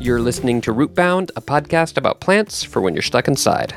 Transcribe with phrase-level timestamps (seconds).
[0.00, 3.74] You're listening to Rootbound, a podcast about plants for when you're stuck inside.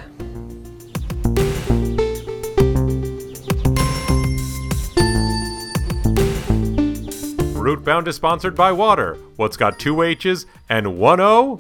[7.58, 9.18] Rootbound is sponsored by water.
[9.38, 11.60] What's got two H's and one O?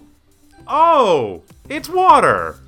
[0.68, 2.60] Oh, it's water.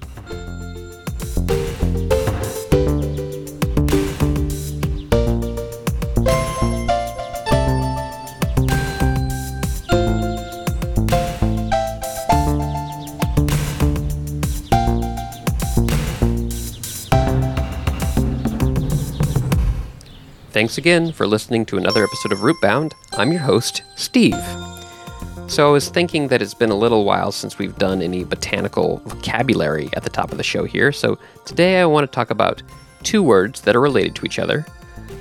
[20.53, 22.93] Thanks again for listening to another episode of Rootbound.
[23.13, 24.37] I'm your host, Steve.
[25.47, 28.97] So, I was thinking that it's been a little while since we've done any botanical
[29.05, 32.61] vocabulary at the top of the show here, so today I want to talk about
[33.01, 34.63] two words that are related to each other.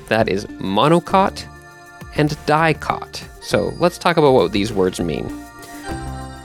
[0.09, 1.47] That is monocot
[2.17, 3.25] and dicot.
[3.41, 5.25] So, let's talk about what these words mean.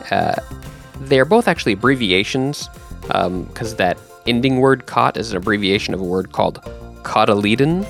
[0.10, 0.42] Uh,
[1.02, 2.70] they're both actually abbreviations,
[3.02, 3.98] because that
[4.28, 6.62] ending word cot is an abbreviation of a word called
[7.04, 7.86] cotyledon,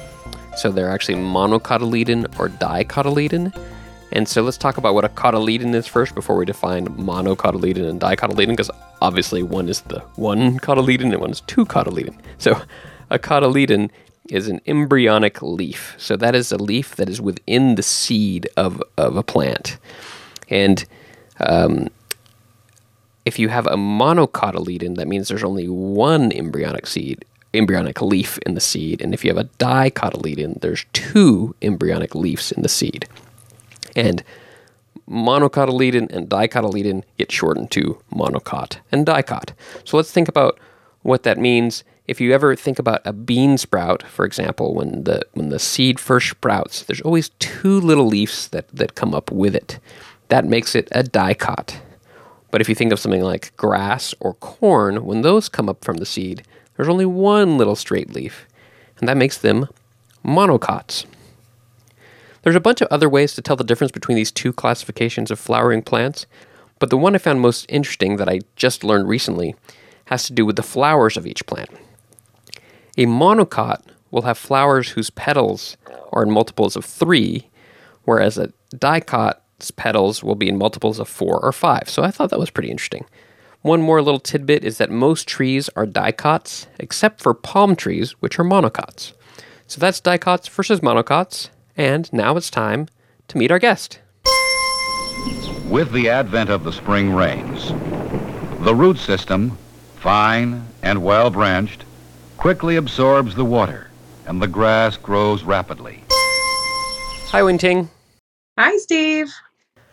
[0.57, 3.55] so they're actually monocotyledon or dicotyledon.
[4.11, 7.99] And so let's talk about what a cotyledon is first before we define monocotyledon and
[7.99, 12.17] dicotyledon, because obviously one is the one cotyledon and one is two cotyledon.
[12.37, 12.61] So
[13.09, 13.89] a cotyledon
[14.29, 15.95] is an embryonic leaf.
[15.97, 19.77] So that is a leaf that is within the seed of, of a plant.
[20.49, 20.83] And
[21.39, 21.87] um,
[23.25, 27.25] if you have a monocotyledon, that means there's only one embryonic seed
[27.57, 29.01] embryonic leaf in the seed.
[29.01, 33.07] And if you have a dicotyledon, there's two embryonic leaves in the seed.
[33.95, 34.23] And
[35.09, 39.53] monocotyledon and dicotyledon get shortened to monocot and dicot.
[39.85, 40.59] So let's think about
[41.01, 41.83] what that means.
[42.07, 45.99] If you ever think about a bean sprout, for example, when the when the seed
[45.99, 49.79] first sprouts, there's always two little leaves that, that come up with it.
[50.29, 51.81] That makes it a dicot.
[52.49, 55.97] But if you think of something like grass or corn, when those come up from
[55.97, 56.43] the seed,
[56.77, 58.47] there's only one little straight leaf,
[58.99, 59.67] and that makes them
[60.23, 61.05] monocots.
[62.43, 65.39] There's a bunch of other ways to tell the difference between these two classifications of
[65.39, 66.25] flowering plants,
[66.79, 69.55] but the one I found most interesting that I just learned recently
[70.05, 71.69] has to do with the flowers of each plant.
[72.97, 75.75] A monocot will have flowers whose petals
[76.13, 77.49] are in multiples of three,
[78.03, 81.89] whereas a dicot's petals will be in multiples of four or five.
[81.89, 83.05] So I thought that was pretty interesting.
[83.61, 88.37] One more little tidbit is that most trees are dicots, except for palm trees, which
[88.39, 89.13] are monocots.
[89.65, 92.87] So that's dicots versus monocots, and now it's time
[93.27, 93.99] to meet our guest.
[95.65, 97.69] With the advent of the spring rains,
[98.63, 99.57] the root system,
[99.95, 101.83] fine and well branched,
[102.37, 103.89] quickly absorbs the water,
[104.27, 106.03] and the grass grows rapidly.
[107.31, 107.89] Hi, Wenting.
[108.57, 109.33] Hi, Steve.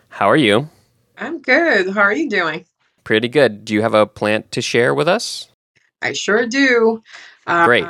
[0.09, 0.69] How are you?
[1.17, 1.89] I'm good.
[1.89, 2.65] How are you doing?
[3.05, 3.63] Pretty good.
[3.63, 5.47] Do you have a plant to share with us?
[6.01, 7.01] I sure do.
[7.47, 7.85] Uh, Great.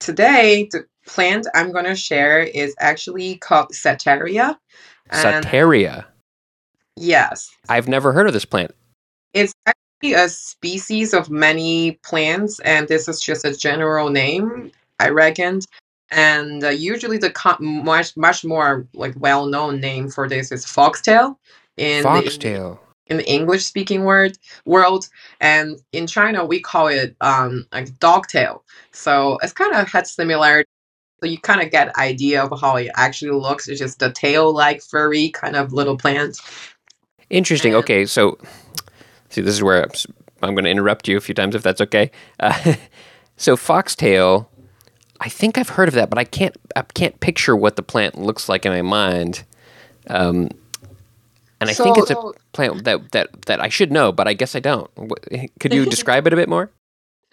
[0.00, 4.58] Today, the plant I'm going to share is actually called Setaria.
[5.10, 6.04] and- Sataria.
[6.96, 7.50] Yes.
[7.68, 8.74] I've never heard of this plant.
[9.32, 14.70] It's actually a species of many plants, and this is just a general name,
[15.00, 15.60] I reckon.
[16.10, 21.38] And uh, usually, the much much more like well known name for this is foxtail.
[21.78, 22.80] In the Foxtail.
[23.08, 25.08] In the English speaking word world,
[25.40, 28.64] and in China we call it um like dogtail.
[28.92, 30.68] So it's kind of had similarity.
[31.22, 33.68] So you kind of get idea of how it actually looks.
[33.68, 36.40] It's just a tail like furry kind of little plant.
[37.30, 37.74] Interesting.
[37.74, 38.38] And- Okay, so
[39.30, 39.90] see, this is where I'm,
[40.42, 42.10] I'm going to interrupt you a few times if that's okay.
[42.40, 42.74] Uh,
[43.36, 44.50] so foxtail,
[45.20, 48.18] I think I've heard of that, but I can't I can't picture what the plant
[48.18, 49.44] looks like in my mind.
[50.08, 50.48] Um,
[51.62, 52.16] and I think it's a
[52.52, 54.90] plant that, that that I should know, but I guess I don't.
[55.60, 56.70] Could you describe it a bit more?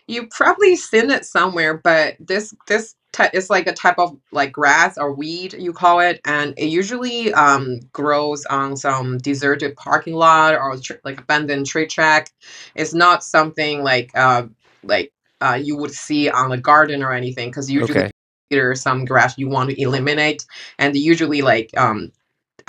[0.07, 4.51] You probably seen it somewhere, but this this ty- is like a type of like
[4.51, 10.15] grass or weed you call it, and it usually um, grows on some deserted parking
[10.15, 12.31] lot or tr- like abandoned tree track.
[12.75, 14.47] It's not something like uh,
[14.83, 18.11] like uh, you would see on a garden or anything, because usually Okay.
[18.51, 20.45] there's some grass you want to eliminate,
[20.79, 22.11] and usually like um,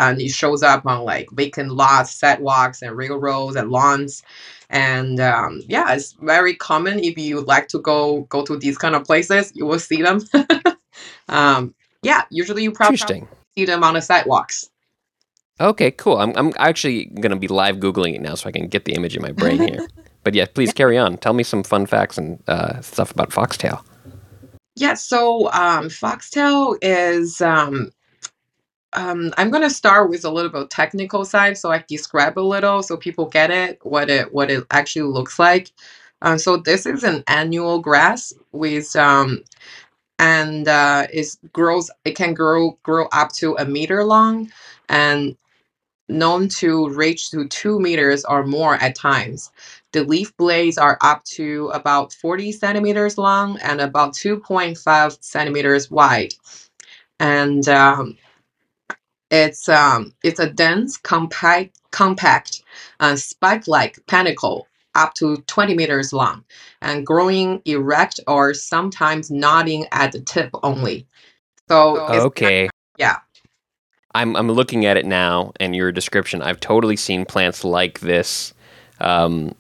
[0.01, 4.23] and it shows up on like vacant lots, sidewalks, and railroads and lawns
[4.71, 8.95] and um, yeah it's very common if you like to go go to these kind
[8.95, 10.21] of places you will see them
[11.29, 13.27] um, yeah usually you probably
[13.57, 14.71] see them on the sidewalks
[15.61, 16.17] Okay, cool.
[16.17, 18.95] I'm I'm actually going to be live googling it now, so I can get the
[18.95, 19.87] image in my brain here.
[20.23, 21.17] But yeah, please carry on.
[21.17, 23.83] Tell me some fun facts and uh, stuff about foxtail.
[24.77, 27.91] Yeah, so um, foxtail is um,
[28.93, 32.83] um, I'm gonna start with a little bit technical side, so I describe a little
[32.83, 35.71] so people get it what it what it actually looks like.
[36.23, 39.45] Um, so this is an annual grass with um,
[40.19, 41.91] and uh, it grows.
[42.05, 44.51] It can grow grow up to a meter long,
[44.89, 45.37] and
[46.09, 49.51] known to reach to two meters or more at times.
[49.93, 56.35] The leaf blades are up to about 40 centimeters long and about 2.5 centimeters wide.
[57.21, 58.17] And um,
[59.31, 62.63] it's um, it's a dense, compact, compact,
[63.01, 66.45] uh, spike-like panicle up to 20 meters long
[66.83, 71.07] and growing erect or sometimes nodding at the tip only.
[71.69, 72.69] So Okay.
[72.99, 73.19] yeah.
[74.15, 76.43] I'm I'm looking at it now and your description.
[76.43, 78.53] I've totally seen plants like this.
[79.01, 79.55] Um,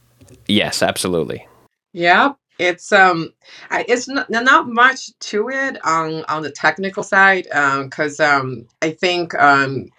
[0.48, 1.46] yes, absolutely.
[1.92, 3.32] Yeah, it's um,
[3.72, 8.90] it's not, not much to it on on the technical side, um, because um, I
[8.92, 9.90] think um,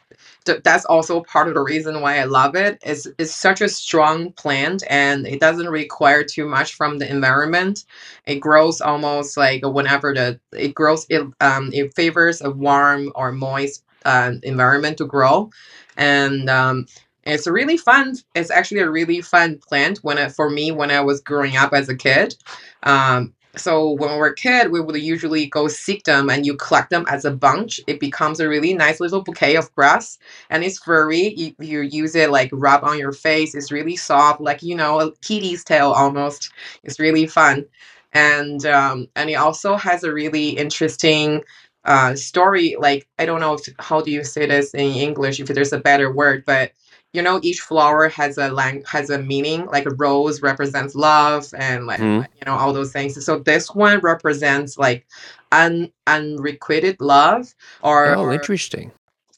[0.45, 2.79] th- that's also part of the reason why I love it.
[2.83, 7.85] It's it's such a strong plant, and it doesn't require too much from the environment.
[8.25, 13.31] It grows almost like whenever the it grows, it um, it favors a warm or
[13.31, 15.51] moist uh, environment to grow,
[15.97, 16.85] and um,
[17.23, 18.15] it's a really fun.
[18.35, 21.73] It's actually a really fun plant when it, for me when I was growing up
[21.73, 22.35] as a kid.
[22.83, 26.55] Um, so when we were a kid, we would usually go seek them and you
[26.55, 27.81] collect them as a bunch.
[27.85, 30.17] It becomes a really nice little bouquet of grass
[30.49, 31.33] and it's furry.
[31.35, 33.53] You, you use it like rub on your face.
[33.53, 36.51] It's really soft, like you know, a kitty's tail almost.
[36.83, 37.65] It's really fun.
[38.13, 41.43] And um, and it also has a really interesting
[41.83, 42.75] uh, story.
[42.79, 45.79] Like I don't know if, how do you say this in English if there's a
[45.79, 46.71] better word, but
[47.13, 51.45] you know each flower has a lang- has a meaning like a rose represents love
[51.57, 52.21] and like Hmm.
[52.21, 55.05] you know all those things so this one represents like
[55.51, 57.53] un unrequited love
[57.83, 58.91] or, Oh, or interesting.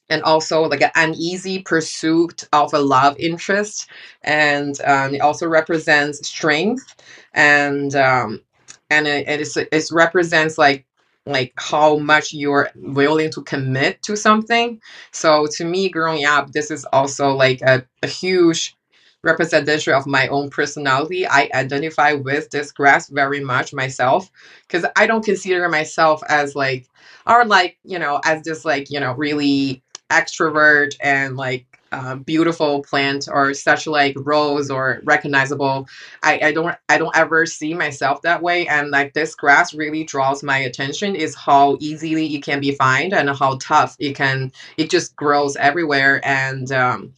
[0.10, 3.90] and also like an uneasy pursuit of a love interest
[4.24, 6.96] and um, it also represents strength
[7.34, 8.42] and um,
[8.90, 10.86] and it, it is it represents like
[11.26, 14.82] like how much you're willing to commit to something.
[15.12, 18.76] So to me growing up this is also like a, a huge
[19.24, 21.26] representation of my own personality.
[21.26, 24.30] I identify with this grass very much myself
[24.68, 26.88] because i don't consider myself as like
[27.26, 29.82] or like you know as just like you know really
[30.12, 35.88] extrovert and like uh, beautiful plant or such like rose or recognizable.
[36.24, 38.68] I, I don't i don't ever see myself that way.
[38.68, 43.14] And like this grass really draws my attention is how easily it can be found
[43.14, 46.20] and how tough it can it just grows everywhere.
[46.24, 47.14] And um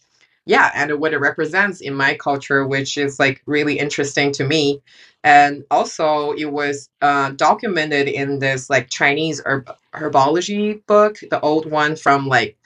[0.46, 4.82] yeah and what it represents in my culture which is like really interesting to me.
[5.24, 11.72] And also it was uh, documented in this like chinese herb- herbology book the old
[11.72, 12.58] one from like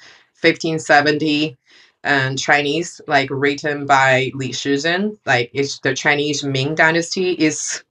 [0.42, 1.58] 1570
[2.04, 7.84] and chinese like written by li shizhen like it's the chinese ming dynasty is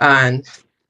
[0.00, 0.42] um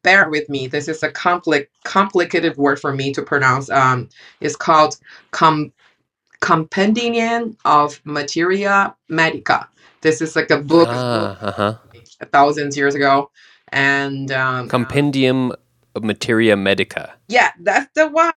[0.02, 4.08] bear with me this is a compli- complicated word for me to pronounce um
[4.40, 4.98] it's called
[5.30, 5.72] com
[6.40, 9.68] Compendium of Materia Medica.
[10.00, 11.74] This is like a book Ah, uh-huh.
[12.32, 13.30] thousands years ago,
[13.68, 15.52] and um, Compendium
[15.94, 17.12] of Materia Medica.
[17.28, 18.32] yeah, that's the one.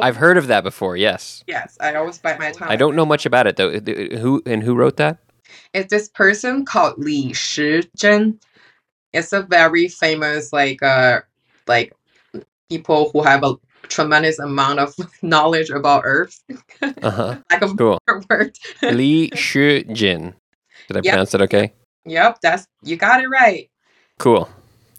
[0.00, 0.96] I've heard of that before.
[0.96, 1.44] Yes.
[1.46, 2.68] yes, I always bite my tongue.
[2.68, 3.70] I don't know much about it though.
[3.70, 5.18] Uh, Who and who wrote that?
[5.72, 8.38] It's this person called Li Shizhen.
[9.12, 11.20] It's a very famous like uh
[11.66, 11.92] like
[12.70, 13.54] people who have a
[13.84, 16.42] tremendous amount of knowledge about Earth.
[17.02, 17.36] Uh-huh.
[17.50, 17.98] Lack of a Cool.
[18.30, 18.56] word.
[18.82, 20.34] Li Shizhen.
[20.88, 21.12] Did I Yep.
[21.12, 21.72] pronounce that okay?
[22.06, 23.70] Yep, that's you got it right.
[24.18, 24.48] Cool.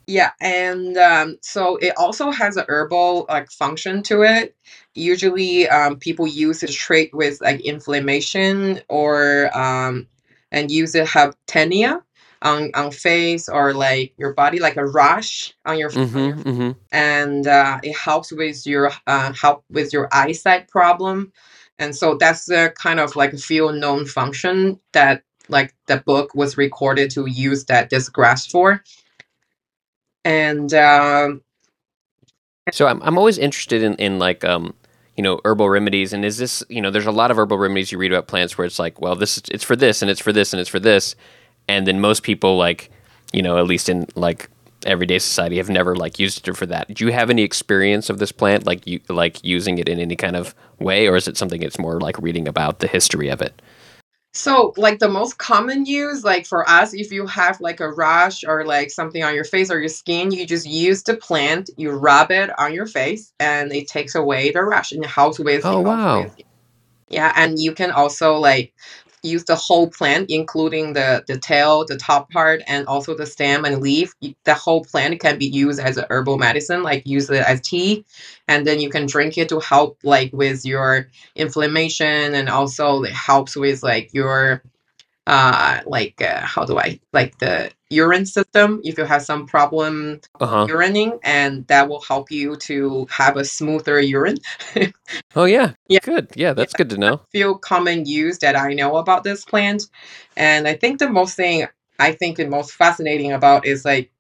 [0.08, 4.56] Yeah, and um, so it also has a herbal like function to it.
[4.94, 10.08] Usually, um, people use it to treat with like inflammation or um,
[10.52, 12.02] and use it have tinea
[12.42, 16.50] on on face or like your body, like a rash on your, on your Mm-hmm.
[16.50, 16.72] Mm-hmm.
[16.92, 21.32] and uh, it helps with your uh, help with your eyesight problem
[21.80, 26.58] and so that's the kind of like few known function that like the book was
[26.58, 28.84] recorded to use that this grass for
[30.26, 31.44] and um,
[32.72, 34.74] So I'm I'm always interested in, in like um
[35.18, 37.92] you know herbal remedies and is this you know there's a lot of herbal remedies
[37.92, 40.22] you read about plants where it's like well this is it's for this and it's
[40.22, 41.16] for this and it's for this
[41.68, 42.92] and then most people like
[43.34, 44.50] you know at least in like
[44.86, 46.94] everyday society have never like used it for that.
[46.94, 50.16] Do you have any experience of this plant like you like using it in any
[50.16, 53.42] kind of way or is it something it's more like reading about the history of
[53.42, 53.62] it?
[54.36, 58.44] So like the most common use like for us if you have like a rash
[58.44, 61.90] or like something on your face or your skin you just use the plant you
[61.92, 65.80] rub it on your face and it takes away the rash and helps with Oh,
[65.80, 66.24] wow.
[66.24, 66.42] with-
[67.10, 68.74] Yeah, and you can also like
[69.26, 73.66] use the whole plant, including the the tail, the top part, and also the stem
[73.66, 74.14] and leaf.
[74.46, 78.06] The whole plant can be used as a herbal medicine, like use it as tea,
[78.48, 83.14] and then you can drink it to help like with your inflammation, and also it
[83.14, 84.64] helps with like your
[85.28, 90.20] uh like uh, how do I like the urine system if you have some problem
[90.40, 90.66] Uh huh.
[90.68, 94.38] urinating, and that will help you to have a smoother urine.
[95.36, 95.74] Oh yeah.
[95.88, 96.00] Yeah.
[96.04, 96.30] Good.
[96.36, 97.22] Yeah, that's good to know.
[97.32, 99.84] few common use that I know about this plant.
[100.38, 101.68] And I think the most thing
[102.00, 104.12] I think the most fascinating about is like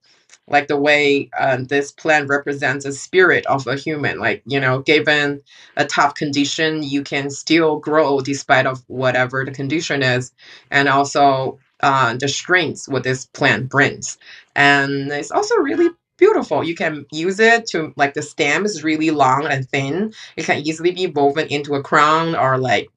[0.47, 4.19] like the way um, this plant represents a spirit of a human.
[4.19, 5.41] Like you know, given
[5.77, 10.33] a tough condition, you can still grow despite of whatever the condition is,
[10.71, 14.17] and also uh, the strengths what this plant brings.
[14.55, 16.63] And it's also really beautiful.
[16.63, 20.13] You can use it to like the stem is really long and thin.
[20.37, 22.89] It can easily be woven into a crown or like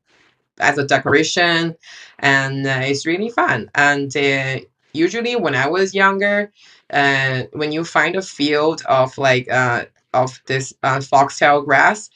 [0.61, 1.75] as a decoration,
[2.19, 3.71] and uh, it's really fun.
[3.75, 4.59] And uh,
[4.93, 6.53] usually, when I was younger,
[6.93, 12.11] uh, when you find a field of like uh, of this uh, foxtail grass,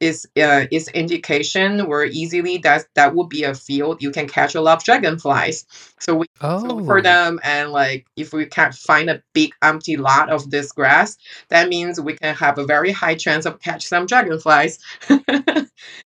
[0.00, 4.54] is uh, is indication where easily that that would be a field you can catch
[4.54, 5.66] a lot of dragonflies.
[6.00, 6.26] So we
[6.64, 7.02] look for Oh.
[7.02, 11.16] them, and like if we can't find a big empty lot of this grass,
[11.48, 14.78] that means we can have a very high chance of catch some dragonflies.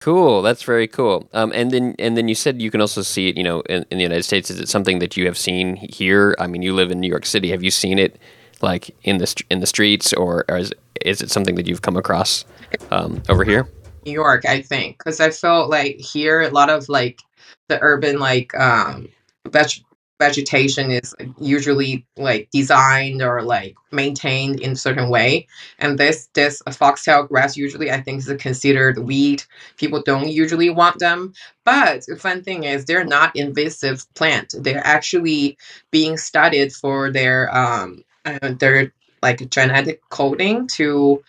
[0.01, 0.43] Cool.
[0.43, 1.29] That's very cool.
[1.33, 3.37] Um, and then and then you said you can also see it.
[3.37, 6.37] You know, in, in the United States, is it something that you have seen here?
[6.39, 7.51] I mean, you live in New York City.
[7.51, 8.19] Have you seen it
[8.63, 10.73] like in the in the streets, or, or is
[11.05, 12.45] is it something that you've come across
[12.91, 13.69] um, over here?
[14.05, 17.21] New York, I think, because I felt like here a lot of like
[17.69, 19.09] the urban like um
[19.49, 19.83] veg-
[20.19, 25.47] vegetation is usually like designed or like maintained in certain way,
[25.79, 29.43] and this this foxtail grass usually I think is considered weed.
[29.77, 31.33] People don't usually want them,
[31.65, 34.55] but the fun thing is they're not invasive plant.
[34.59, 35.59] They're actually
[35.91, 38.93] being studied for their um uh, their
[39.23, 41.23] like genetic coding to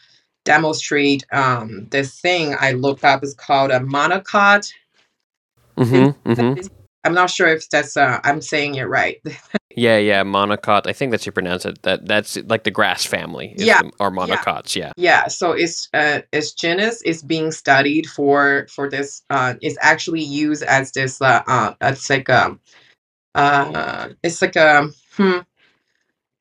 [0.45, 4.71] demonstrate um this thing I looked up is called a monocot.
[5.77, 6.31] Mm-hmm.
[6.31, 6.67] Mm-hmm.
[7.03, 9.21] I'm not sure if that's uh I'm saying it right.
[9.77, 10.23] Yeah, yeah.
[10.23, 10.87] Monocot.
[10.87, 11.83] I think that's how you pronounce it.
[11.83, 13.53] That that's like the grass family.
[13.55, 14.75] Yeah, the- or monocots.
[14.75, 14.91] Yeah.
[14.97, 20.23] yeah, so it's uh its genus is being studied for for this uh it's actually
[20.23, 22.57] used as this uh, uh it's like a.
[23.35, 25.39] uh it's like a hmm,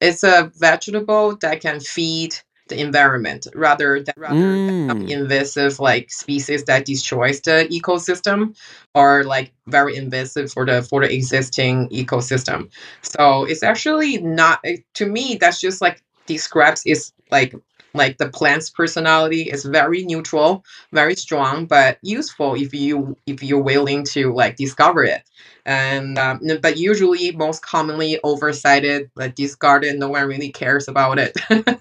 [0.01, 2.37] it's a vegetable that can feed
[2.69, 5.09] the environment rather than rather than Mm.
[5.11, 8.57] invasive like species that destroys the ecosystem
[8.95, 12.69] or like very invasive for the for the existing ecosystem
[13.03, 17.55] so it's actually not to me that's just like describes is like
[17.97, 23.63] like the plant's personality is very neutral very strong but useful if you if you're
[23.63, 25.23] willing to like discover it
[25.65, 31.37] and um, but usually most commonly oversighted like discarded no one really cares about it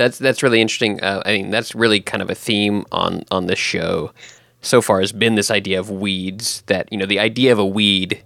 [0.00, 0.98] That's that's really interesting.
[1.02, 4.12] Uh, I mean, that's really kind of a theme on on this show
[4.62, 6.62] so far has been this idea of weeds.
[6.68, 8.22] That you know, the idea of a weed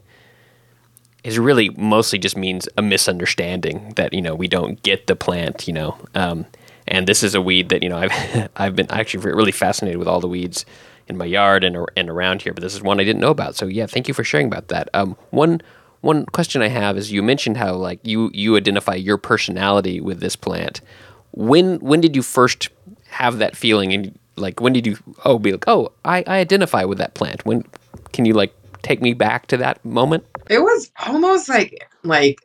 [1.25, 5.67] is really mostly just means a misunderstanding that you know we don't get the plant.
[5.67, 6.47] You know, um,
[6.87, 10.09] and this is a weed that you know I've I've been actually really fascinated with
[10.09, 10.65] all the weeds
[11.09, 12.53] in my yard and and around here.
[12.53, 13.57] But this is one I didn't know about.
[13.57, 14.89] So yeah, thank you for sharing about that.
[14.95, 15.61] Um, one
[16.01, 20.21] one question I have is you mentioned how like you you identify your personality with
[20.21, 20.81] this plant.
[21.33, 22.69] When when did you first
[23.09, 26.85] have that feeling and like when did you oh be like oh I, I identify
[26.85, 27.65] with that plant when
[28.13, 32.41] can you like take me back to that moment it was almost like like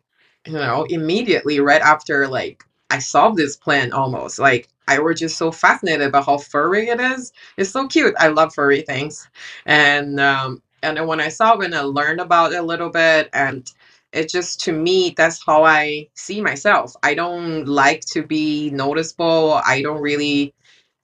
[0.45, 4.39] you know immediately right after like i saw this plant almost.
[4.39, 7.33] Like i was just so fascinated by how furry it is.
[7.57, 8.15] It's so cute.
[8.19, 9.27] I love furry things.
[9.65, 12.89] And um and then when i saw it and i learned about it a little
[12.89, 13.71] bit and
[14.13, 16.95] it just to me that's how i see myself.
[17.03, 19.61] I don't like to be noticeable.
[19.65, 20.53] I don't really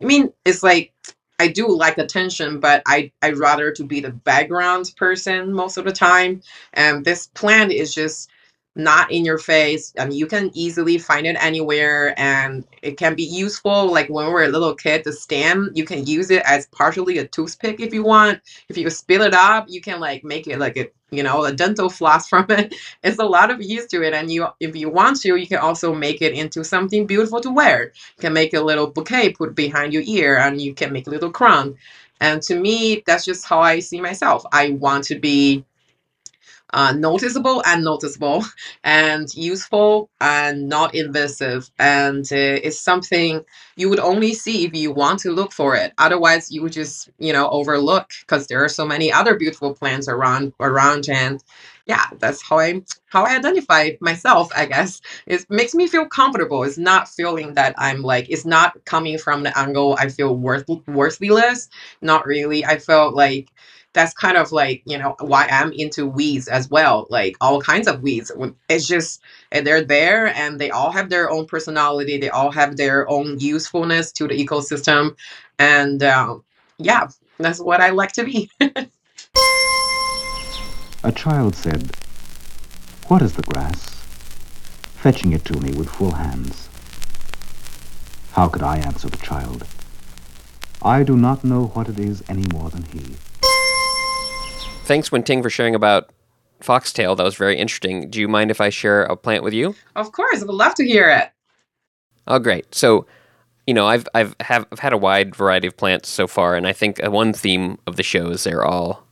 [0.01, 0.93] i mean it's like
[1.39, 5.85] I do like attention, but I I rather to be the background person most of
[5.85, 6.41] the time.
[6.73, 8.29] And this plant is just
[8.75, 9.93] not in your face.
[9.97, 13.91] I mean, you can easily find it anywhere, and it can be useful.
[13.91, 17.27] Like when we're a little kid, the stem you can use it as partially a
[17.27, 18.41] toothpick if you want.
[18.69, 21.53] If you spill it up, you can like make it like a you know a
[21.53, 22.75] dental floss from it.
[23.03, 25.59] It's a lot of use to it, and you if you want to, you can
[25.59, 27.85] also make it into something beautiful to wear
[28.17, 31.09] you can make a little bouquet put behind your ear and you can make a
[31.09, 31.75] little crown
[32.21, 35.63] and to me that's just how i see myself i want to be
[36.75, 38.43] uh, noticeable and noticeable
[38.83, 41.71] and useful and not invasive.
[41.79, 43.43] And uh, it's something
[43.77, 45.93] you would only see if you want to look for it.
[45.97, 50.07] Otherwise you would just you know overlook because there are so many other beautiful plants
[50.09, 51.09] around around.
[51.09, 51.43] And
[51.87, 55.01] yeah that's how i how i identify myself i guess.
[55.27, 56.63] It makes me feel comfortable.
[56.63, 60.67] It's not feeling that i'm like it's not coming from the angle i feel worth
[60.87, 61.69] worthless.
[62.01, 62.65] Not really.
[62.65, 63.49] I felt like
[63.95, 67.87] that's kind of like you know why i'm into weeds as well like all kinds
[67.87, 68.31] of weeds.
[68.69, 69.21] It's just
[69.51, 74.11] they're there and they all have their own personality they all have their own usefulness
[74.13, 75.15] to the ecosystem.
[75.57, 76.43] And um,
[76.77, 77.07] yeah
[77.39, 78.51] that's what i like to be.
[81.03, 81.95] A child said
[83.07, 83.79] what is the grass?
[85.03, 86.67] Fetching it to me with full hands.
[88.33, 89.65] How could i answer the child?
[90.81, 93.15] I do not know what it is any more than he
[94.85, 96.11] thanks, Wenting, for sharing about
[96.61, 97.15] foxtail.
[97.15, 98.09] That was very interesting.
[98.09, 99.75] Do you mind if I share a plant with you?
[99.95, 101.31] Of course, I would love to hear it.
[102.27, 102.73] Oh, great.
[102.73, 103.05] So,
[103.67, 106.65] you know, I've I've have I've had a wide variety of plants so far, and
[106.67, 109.05] I think uh, one theme of the show is they're all,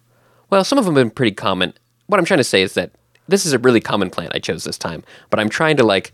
[0.49, 1.73] well, some of them have been pretty common.
[2.07, 2.91] What I'm trying to say is that
[3.27, 6.13] this is a really common plant I chose this time, but I'm trying to like,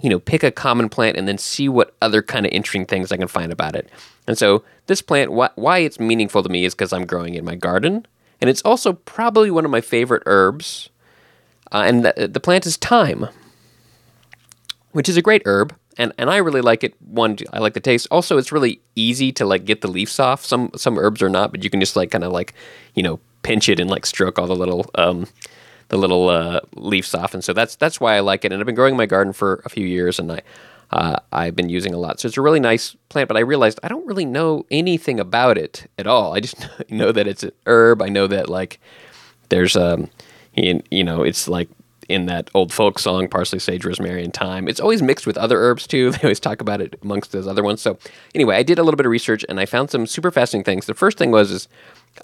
[0.00, 3.10] you know, pick a common plant and then see what other kind of interesting things
[3.10, 3.88] I can find about it.
[4.28, 7.38] And so this plant, wh- why it's meaningful to me is because I'm growing it
[7.38, 8.06] in my garden
[8.40, 10.90] and it's also probably one of my favorite herbs.
[11.72, 13.26] Uh, and the, the plant is thyme,
[14.92, 16.94] which is a great herb, and, and I really like it.
[17.00, 18.06] One, I like the taste.
[18.10, 20.44] Also, it's really easy to like get the leaves off.
[20.44, 22.54] Some some herbs are not, but you can just like kind of like
[22.94, 25.26] you know pinch it and like stroke all the little um,
[25.88, 27.34] the little uh, leaves off.
[27.34, 28.52] And so that's that's why I like it.
[28.52, 30.42] And I've been growing my garden for a few years, and I
[30.90, 32.20] uh, I've been using a lot.
[32.20, 35.58] So it's a really nice plant, but I realized I don't really know anything about
[35.58, 36.34] it at all.
[36.34, 36.56] I just
[36.90, 38.02] know that it's an herb.
[38.02, 38.78] I know that like
[39.48, 40.08] there's um
[40.54, 41.68] you, you know it's like
[42.08, 45.58] in that old folk song parsley sage rosemary and thyme it's always mixed with other
[45.58, 47.98] herbs too they always talk about it amongst those other ones so
[48.34, 50.86] anyway i did a little bit of research and i found some super fascinating things
[50.86, 51.68] the first thing was is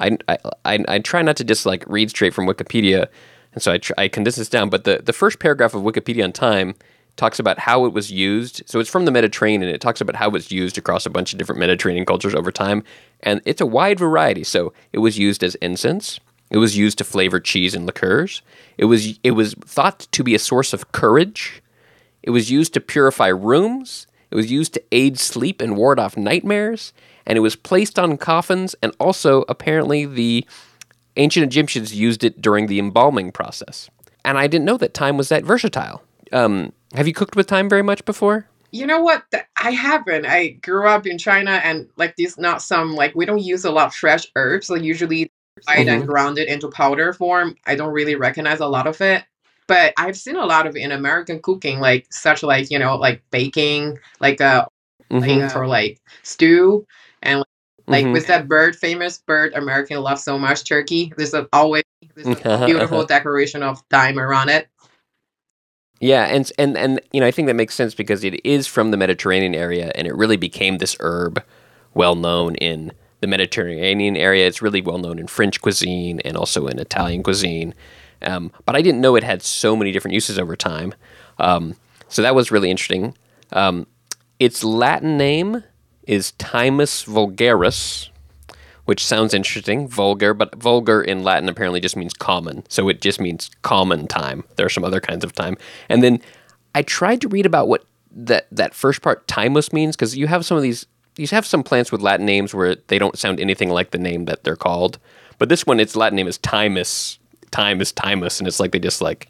[0.01, 3.09] i i, I, I try not to just like read straight from wikipedia
[3.55, 6.25] and so I, tr- I condense this down but the, the first paragraph of wikipedia
[6.25, 6.75] on thyme
[7.17, 8.63] talks about how it was used.
[8.67, 9.73] So it's from the Mediterranean.
[9.73, 12.51] It talks about how it was used across a bunch of different Mediterranean cultures over
[12.51, 12.85] time,
[13.21, 14.45] and it's a wide variety.
[14.45, 16.19] So it was used as incense.
[16.51, 18.43] It was used to flavor cheese and liqueurs.
[18.77, 21.63] It was it was thought to be a source of courage.
[22.23, 24.07] It was used to purify rooms.
[24.31, 26.93] It was used to aid sleep and ward off nightmares.
[27.27, 28.75] And it was placed on coffins.
[28.83, 30.47] And also, apparently, the
[31.17, 33.91] ancient Egyptians used it during the embalming process.
[34.25, 36.03] And I didn't know that thyme was that versatile.
[36.33, 38.47] Um, have you cooked with thyme very much before?
[38.71, 39.25] You know what?
[39.57, 40.27] I haven't.
[40.27, 43.71] I grew up in China and like these not some like we don't use a
[43.71, 44.67] lot of fresh herbs.
[44.67, 45.31] So usually
[45.67, 45.89] dried mm-hmm.
[45.89, 47.57] and grounded into powder form.
[47.67, 49.25] I don't really recognize a lot of it.
[49.69, 53.23] But I've seen a lot of in American cooking, like such like, you know, like
[53.31, 54.67] baking, like a
[55.11, 55.41] mm-hmm.
[55.41, 56.87] like, for like stew
[57.23, 57.45] and
[57.87, 58.13] like mm-hmm.
[58.13, 61.13] with that bird, famous bird American love so much, turkey.
[61.17, 64.69] There's a, always there's a beautiful decoration of thyme around it.
[66.03, 68.91] Yeah, and and and you know, I think that makes sense because it is from
[68.91, 71.45] the Mediterranean area, and it really became this herb,
[71.95, 74.49] well known in the Mediterranean area.
[74.49, 77.73] It's really well known in French cuisine and also in Italian cuisine.
[78.21, 80.93] Um, but I didn't know it had so many different uses over time.
[81.39, 81.77] Um,
[82.09, 83.17] so that was really interesting.
[83.53, 83.87] Um,
[84.41, 85.63] its Latin name
[86.09, 88.09] is Thymus vulgaris,
[88.93, 92.63] which sounds interesting, vulgar, but vulgar in Latin apparently just means common.
[92.69, 94.45] So it just means common thyme.
[94.57, 95.57] There are some other kinds of thyme.
[95.89, 96.21] And then
[96.75, 100.45] I tried to read about what that, that first part, thymus, means, because you have
[100.45, 100.85] some of these,
[101.17, 104.27] you have some plants with Latin names where they don't sound anything like the name
[104.27, 104.99] that they're called.
[105.39, 107.17] But this one, its Latin name is timus.
[107.51, 108.41] Thyme is thymus.
[108.41, 109.27] And it's like they just like,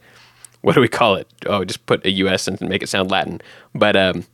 [0.62, 1.28] what do we call it?
[1.46, 3.40] Oh, just put a US and make it sound Latin.
[3.76, 4.24] But um,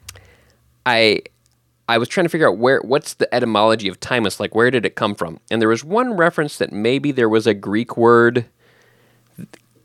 [0.86, 1.20] I
[1.88, 4.84] I was trying to figure out where what's the etymology of thymus, like where did
[4.84, 5.40] it come from?
[5.50, 8.44] And there was one reference that maybe there was a Greek word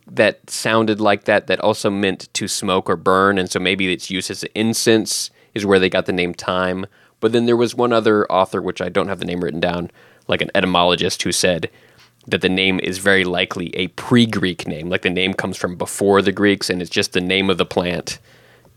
[0.06, 4.12] that sounded like that that also meant to smoke or burn, and so maybe its
[4.12, 6.86] use as incense is where they got the name thyme.
[7.22, 9.89] But then there was one other author, which I don't have the name written down,
[10.28, 11.70] like an etymologist who said
[12.28, 16.22] that the name is very likely a pre-Greek name, like the name comes from before
[16.22, 18.20] the Greeks, and it's just the name of the plant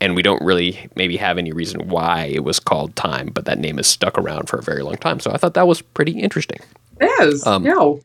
[0.00, 3.58] and we don't really maybe have any reason why it was called thyme, but that
[3.58, 5.20] name has stuck around for a very long time.
[5.20, 6.58] So I thought that was pretty interesting.
[7.00, 7.46] It is.
[7.46, 8.00] Um, no.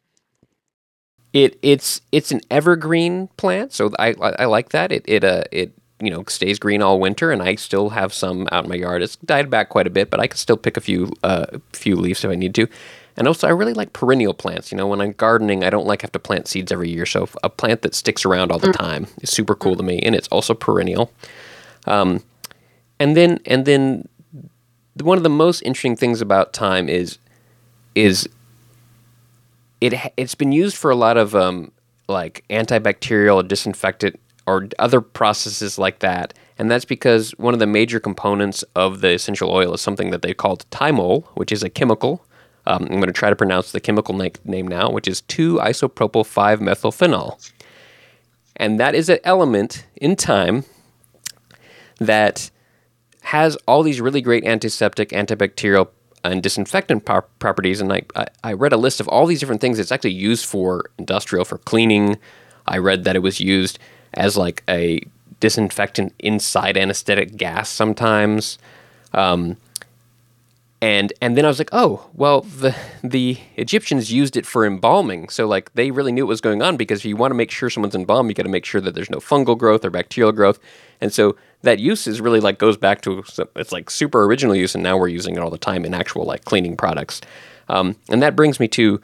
[1.34, 4.92] It it's it's an evergreen plant, so I I, I like that.
[4.92, 8.50] It it uh it you know stays green all winter, and I still have some
[8.52, 9.02] out in my yard.
[9.02, 11.96] It's died back quite a bit, but I can still pick a few uh few
[11.96, 12.68] leaves if I need to.
[13.18, 14.72] And also, I really like perennial plants.
[14.72, 17.06] You know, when I'm gardening, I don't like have to plant seeds every year.
[17.06, 20.16] So a plant that sticks around all the time is super cool to me, and
[20.16, 21.12] it's also perennial.
[21.86, 22.24] Um,
[23.00, 24.08] and then and then
[25.02, 27.18] one of the most interesting things about thyme is
[27.96, 28.30] is
[29.80, 31.72] it it's been used for a lot of um,
[32.08, 36.34] like antibacterial, disinfectant, or other processes like that.
[36.60, 40.22] And that's because one of the major components of the essential oil is something that
[40.22, 42.24] they called thymol, which is a chemical.
[42.68, 45.56] Um, I'm going to try to pronounce the chemical na- name now, which is 2
[45.56, 47.52] isopropyl 5 methylphenol.
[48.56, 50.66] And that is an element in thyme
[52.02, 52.50] that
[53.22, 55.88] has all these really great antiseptic, antibacterial,
[56.24, 57.80] and disinfectant par- properties.
[57.80, 60.46] And I, I, I read a list of all these different things it's actually used
[60.46, 62.18] for industrial, for cleaning.
[62.68, 63.78] I read that it was used
[64.16, 65.02] as like a
[65.40, 68.58] disinfectant inside anesthetic gas sometimes.
[69.14, 69.58] Um,
[70.82, 75.30] and and then I was like, oh, well, the the Egyptians used it for embalming,
[75.30, 77.52] so like they really knew what was going on because if you want to make
[77.52, 80.32] sure someone's embalmed, you got to make sure that there's no fungal growth or bacterial
[80.32, 80.60] growth,
[81.00, 83.24] and so that use is really like goes back to
[83.56, 86.26] it's like super original use, and now we're using it all the time in actual
[86.26, 87.22] like cleaning products,
[87.70, 89.02] um, and that brings me to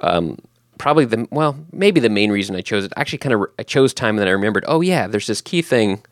[0.00, 0.38] um,
[0.78, 2.92] probably the well maybe the main reason I chose it.
[2.96, 5.62] Actually, kind of I chose thyme, and then I remembered, oh yeah, there's this key
[5.62, 6.02] thing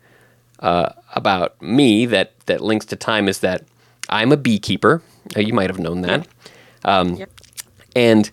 [0.59, 3.63] uh, about me that that links to thyme is that
[4.09, 5.01] I'm a beekeeper.
[5.35, 6.27] Uh, you might have known that.
[6.83, 7.31] Um, Yep.
[7.95, 8.31] And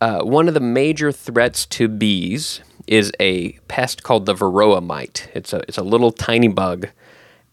[0.00, 5.30] uh, one of the major threats to bees is a pest called the varroa mite.
[5.32, 6.88] It's a it's a little tiny bug,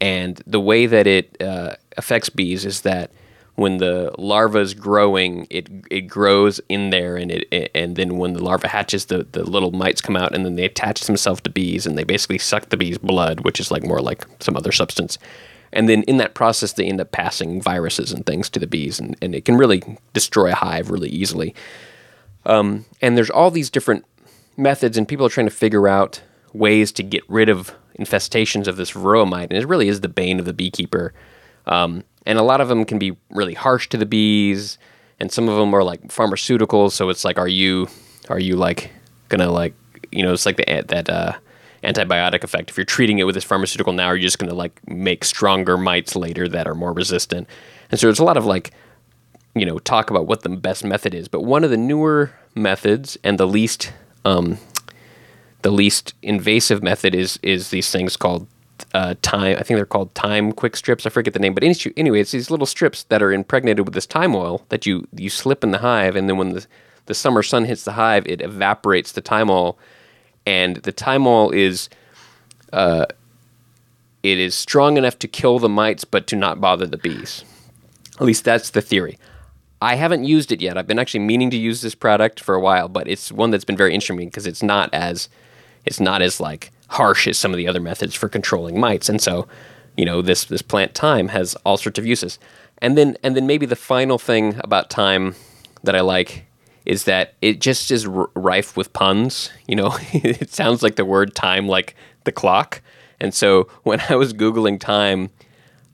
[0.02, 3.12] and the way that it uh, affects bees is that
[3.54, 8.34] when the larva is growing, it it grows in there, and it and then when
[8.34, 11.52] the larva hatches, the, the little mites come out, and then they attach themselves to
[11.52, 14.72] bees, and they basically suck the bee's blood, which is like more like some other
[14.72, 15.20] substance.
[15.72, 19.00] And then in that process, they end up passing viruses and things to the bees,
[19.00, 21.54] and, and it can really destroy a hive really easily.
[22.46, 24.06] Um, and there's all these different
[24.58, 26.22] methods, and people are trying to figure out
[26.54, 30.10] ways to get rid of infestations of this varroa mite, and it really is the
[30.10, 31.14] bane of the beekeeper.
[31.66, 34.78] Um, and a lot of them can be really harsh to the bees,
[35.20, 36.92] and some of them are like pharmaceuticals.
[36.92, 37.88] So it's like, are you
[38.30, 38.92] are you like
[39.30, 39.74] gonna like
[40.12, 41.34] you know it's like the that uh,
[41.84, 42.70] antibiotic effect.
[42.70, 46.16] If you're treating it with this pharmaceutical now, you're just gonna like make stronger mites
[46.16, 47.48] later that are more resistant.
[47.92, 48.72] And so there's a lot of like
[49.56, 51.28] you know talk about what the best method is.
[51.28, 53.92] But one of the newer methods and the least
[54.28, 54.58] um,
[55.62, 58.48] the least invasive method is is these things called
[58.94, 59.58] uh, thyme.
[59.60, 61.06] I think they're called thyme quick strips.
[61.06, 64.06] I forget the name, but anyway, it's these little strips that are impregnated with this
[64.06, 66.66] thyme oil that you you slip in the hive, and then when the
[67.06, 69.78] the summer sun hits the hive, it evaporates the thyme oil,
[70.46, 71.90] and the thyme oil is
[72.74, 73.06] uh,
[74.24, 77.46] it is strong enough to kill the mites, but to not bother the bees.
[78.20, 79.18] At least that's the theory.
[79.82, 80.78] I haven't used it yet.
[80.78, 83.66] I've been actually meaning to use this product for a while, but it's one that's
[83.66, 85.30] been very interesting because it's not as
[85.86, 89.10] it's not as like harsh as some of the other methods for controlling mites.
[89.10, 89.48] And so,
[89.96, 92.40] you know, this this plant thyme has all sorts of uses.
[92.80, 95.36] And then and then maybe the final thing about thyme
[95.84, 96.46] that I like
[96.86, 99.52] is that it just is r- rife with puns.
[99.68, 102.82] You know, it sounds like the word time like the clock.
[103.20, 105.30] And so when I was googling thyme,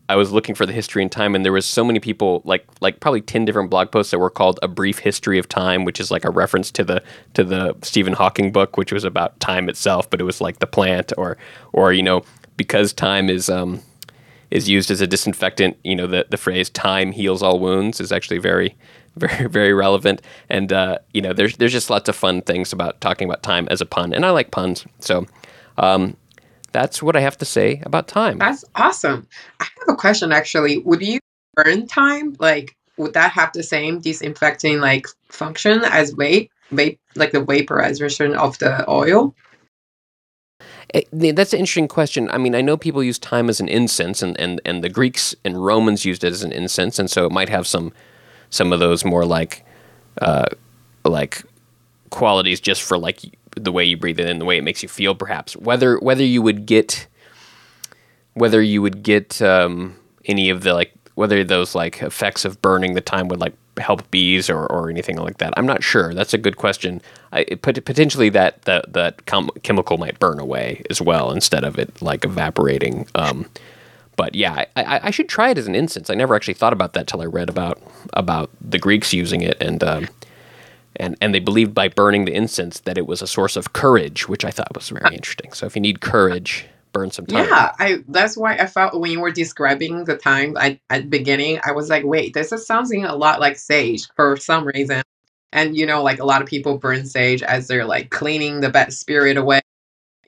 [0.09, 2.65] I was looking for the history and thyme, and there was so many people, like
[2.81, 5.99] like probably ten different blog posts that were called "A Brief History of Thyme," which
[5.99, 7.01] is like a reference to the
[7.35, 10.67] to the Stephen Hawking book, which was about time itself, but it was like the
[10.67, 11.37] plant, or
[11.71, 12.23] or you know
[12.57, 13.81] because thyme is um
[14.51, 15.77] is used as a disinfectant.
[15.83, 18.75] You know the the phrase "time heals all wounds" is actually very
[19.15, 22.99] very very relevant, and uh, you know there's there's just lots of fun things about
[22.99, 25.25] talking about thyme as a pun, and I like puns, so.
[25.75, 26.17] Um,
[26.73, 28.39] that's what I have to say about thyme.
[28.39, 29.27] That's awesome.
[29.59, 30.79] I have a question actually.
[30.79, 31.19] Would you
[31.55, 32.35] burn thyme?
[32.39, 38.35] Like, would that have the same disinfecting like function as vape, vape like the vaporization
[38.35, 39.35] of the oil?
[40.93, 42.29] It- that's an interesting question.
[42.29, 45.35] I mean, I know people use thyme as an incense, and, and, and the Greeks
[45.43, 47.91] and Romans used it as an incense, and so it might have some
[48.49, 49.65] some of those more like
[50.21, 50.45] uh,
[51.03, 51.41] like
[52.11, 53.21] qualities just for like
[53.55, 55.57] the way you breathe it in, the way it makes you feel, perhaps.
[55.57, 57.07] Whether whether you would get
[58.33, 62.95] whether you would get um, any of the like whether those like effects of burning
[62.95, 65.53] the thyme would like help bees or, or anything like that.
[65.57, 66.13] I'm not sure.
[66.13, 67.01] That's a good question.
[67.31, 72.01] I, potentially that that that com- chemical might burn away as well instead of it
[72.01, 73.07] like evaporating.
[73.15, 73.49] Um,
[74.15, 76.09] but yeah, I, I, I should try it as an incense.
[76.09, 77.81] I never actually thought about that till I read about
[78.13, 79.83] about the Greeks using it and.
[79.83, 80.07] Um,
[80.97, 84.29] and, and they believed by burning the incense that it was a source of courage,
[84.29, 85.51] which I thought was very interesting.
[85.51, 87.45] So if you need courage, burn some thyme.
[87.45, 91.09] Yeah, I that's why I felt when you were describing the thyme I, at the
[91.09, 95.01] beginning, I was like, wait, this is sounding a lot like sage for some reason.
[95.51, 98.69] And you know, like a lot of people burn sage as they're like cleaning the
[98.69, 99.61] bad spirit away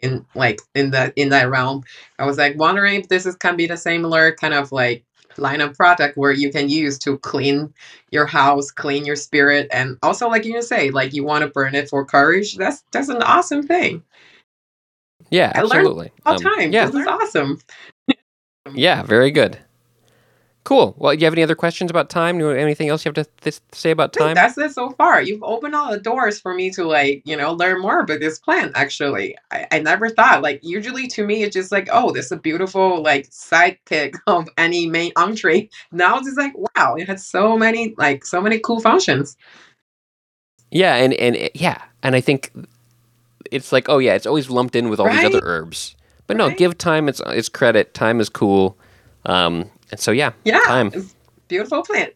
[0.01, 1.83] in like in that in that realm.
[2.19, 5.03] I was like wondering if this is can be the similar kind of like
[5.37, 7.73] line of product where you can use to clean
[8.11, 11.75] your house, clean your spirit, and also like you say, like you want to burn
[11.75, 12.55] it for courage.
[12.55, 14.03] That's that's an awesome thing.
[15.31, 16.11] Yeah, absolutely.
[16.25, 16.71] All Um, time.
[16.71, 17.59] Yeah, This is awesome.
[18.73, 19.57] yeah, very good.
[20.63, 20.95] Cool.
[20.97, 22.41] Well, do you have any other questions about thyme?
[22.41, 24.33] Anything else you have to th- say about thyme?
[24.33, 25.21] that's it so far.
[25.21, 28.39] You've opened all the doors for me to like, you know, learn more about this
[28.39, 28.71] plant.
[28.73, 32.31] Actually, I, I never thought like usually to me it's just like, oh, this is
[32.31, 35.69] a beautiful like sidekick of any main entree.
[35.91, 39.37] Now it's just like, wow, it has so many like so many cool functions.
[40.71, 42.51] Yeah, and and yeah, and I think
[43.51, 45.95] it's like, oh yeah, it's always lumped in with all these other herbs.
[46.27, 47.93] But no, give thyme its its credit.
[47.93, 48.77] Thyme is cool.
[49.25, 50.91] Um, and so yeah, Yeah, time.
[51.47, 52.13] beautiful plant.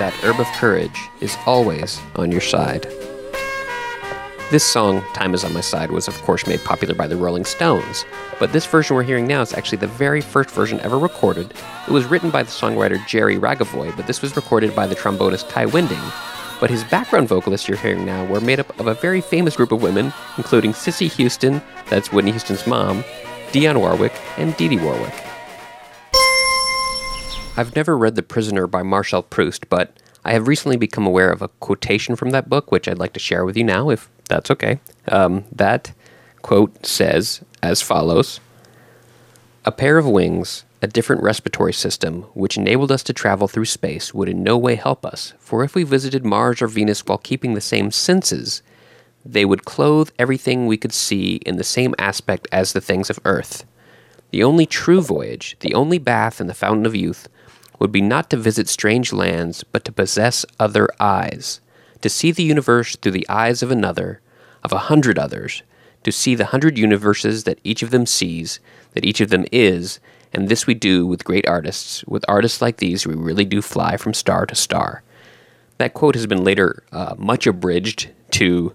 [0.00, 2.84] That herb of courage, is always on your side.
[4.50, 7.44] This song, Time is on My Side, was of course made popular by the Rolling
[7.44, 8.06] Stones,
[8.38, 11.52] but this version we're hearing now is actually the very first version ever recorded.
[11.86, 15.50] It was written by the songwriter Jerry Ragovoy, but this was recorded by the trombonist
[15.50, 16.00] Kai Winding.
[16.60, 19.70] But his background vocalists you're hearing now were made up of a very famous group
[19.70, 21.60] of women, including Cissy Houston,
[21.90, 23.04] that's Whitney Houston's mom,
[23.52, 25.29] Dionne Warwick, and Dee Dee Warwick.
[27.60, 29.92] I've never read The Prisoner by Marcel Proust, but
[30.24, 33.20] I have recently become aware of a quotation from that book, which I'd like to
[33.20, 34.80] share with you now, if that's okay.
[35.08, 35.92] Um, that
[36.40, 38.40] quote says as follows
[39.66, 44.14] A pair of wings, a different respiratory system, which enabled us to travel through space,
[44.14, 47.52] would in no way help us, for if we visited Mars or Venus while keeping
[47.52, 48.62] the same senses,
[49.22, 53.20] they would clothe everything we could see in the same aspect as the things of
[53.26, 53.66] Earth.
[54.30, 57.28] The only true voyage, the only bath in the fountain of youth,
[57.80, 61.60] would be not to visit strange lands, but to possess other eyes,
[62.02, 64.20] to see the universe through the eyes of another,
[64.62, 65.62] of a hundred others,
[66.04, 68.60] to see the hundred universes that each of them sees,
[68.92, 69.98] that each of them is,
[70.32, 72.04] and this we do with great artists.
[72.04, 75.02] With artists like these, we really do fly from star to star.
[75.78, 78.74] That quote has been later uh, much abridged to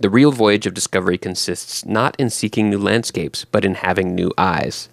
[0.00, 4.32] the real voyage of discovery consists not in seeking new landscapes, but in having new
[4.38, 4.88] eyes.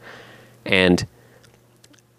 [0.65, 1.05] And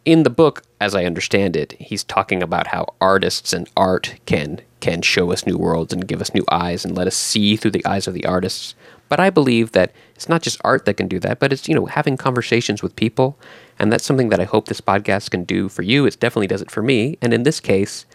[0.06, 4.60] in the book, as I understand it, he's talking about how artists and art can
[4.78, 7.72] can show us new worlds and give us new eyes and let us see through
[7.72, 8.76] the eyes of the artists.
[9.08, 11.74] But I believe that it's not just art that can do that, but it's you
[11.74, 13.36] know having conversations with people,
[13.80, 16.06] and that's something that I hope this podcast can do for you.
[16.06, 17.18] It definitely does it for me.
[17.20, 18.06] And in this case,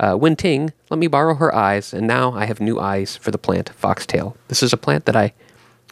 [0.00, 3.30] uh, Wen Ting let me borrow her eyes, and now I have new eyes for
[3.30, 4.36] the plant foxtail.
[4.48, 5.32] This is a plant that I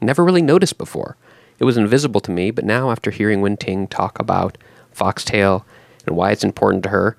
[0.02, 1.16] never really noticed before.
[1.60, 4.58] It was invisible to me, but now after hearing Wen Ting talk about
[4.94, 5.66] foxtail
[6.06, 7.16] and why it's important to her,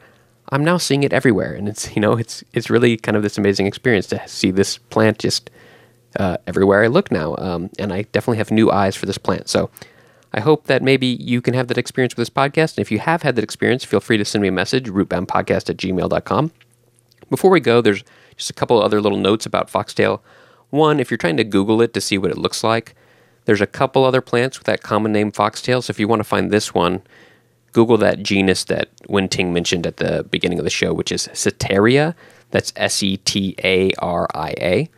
[0.49, 3.37] I'm now seeing it everywhere, and it's you know it's it's really kind of this
[3.37, 5.49] amazing experience to see this plant just
[6.19, 9.49] uh, everywhere I look now, um, and I definitely have new eyes for this plant.
[9.49, 9.69] So
[10.33, 12.99] I hope that maybe you can have that experience with this podcast, and if you
[12.99, 16.51] have had that experience, feel free to send me a message rootboundpodcast at gmail.com.
[17.29, 18.03] Before we go, there's
[18.37, 20.21] just a couple other little notes about foxtail.
[20.69, 22.95] One, if you're trying to Google it to see what it looks like,
[23.45, 25.81] there's a couple other plants with that common name foxtail.
[25.81, 27.01] So if you want to find this one,
[27.75, 31.27] Google that genus that Wen Ting mentioned at the beginning of the show, which is
[31.33, 32.15] Setaria.
[32.51, 34.89] That's S E T A R I A.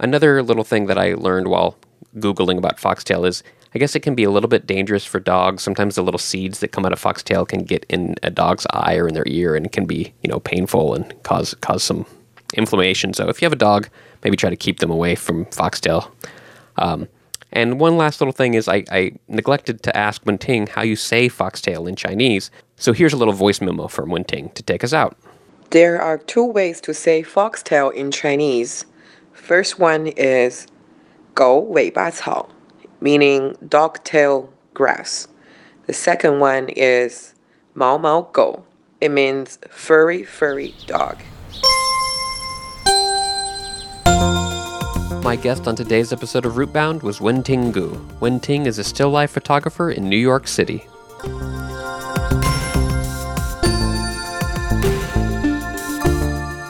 [0.00, 1.76] Another little thing that I learned while
[2.16, 3.44] Googling about foxtail is
[3.76, 5.62] I guess it can be a little bit dangerous for dogs.
[5.62, 8.96] Sometimes the little seeds that come out of foxtail can get in a dog's eye
[8.96, 12.06] or in their ear and can be, you know, painful and cause cause some
[12.54, 13.14] inflammation.
[13.14, 13.88] So if you have a dog,
[14.24, 16.12] maybe try to keep them away from foxtail.
[16.76, 17.06] Um,
[17.52, 21.28] and one last little thing is I, I neglected to ask Wenting how you say
[21.28, 22.50] foxtail in Chinese.
[22.76, 25.16] So here's a little voice memo from Wenting to take us out.
[25.70, 28.86] There are two ways to say foxtail in Chinese.
[29.32, 30.66] First one is
[31.34, 32.48] 狗尾巴草,
[33.00, 35.28] meaning dog tail grass.
[35.86, 37.34] The second one is
[37.74, 38.64] 毛毛狗.
[39.00, 41.16] It means furry, furry dog.
[45.22, 48.00] My guest on today's episode of Rootbound was Wen Ting Gu.
[48.20, 50.78] Wen Ting is a still life photographer in New York City.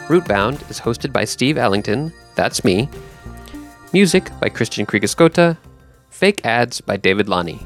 [0.08, 2.88] Rootbound is hosted by Steve Ellington, that's me.
[3.92, 5.56] Music by Christian Kriegeskota.
[6.10, 7.58] Fake ads by David Lani.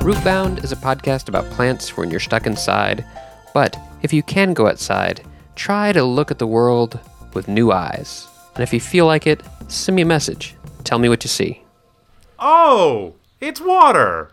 [0.00, 3.04] Rootbound is a podcast about plants when you're stuck inside,
[3.52, 5.22] but if you can go outside,
[5.54, 6.98] try to look at the world
[7.34, 8.26] with new eyes.
[8.54, 10.54] And if you feel like it, send me a message.
[10.84, 11.62] Tell me what you see.
[12.38, 14.30] Oh, it's water.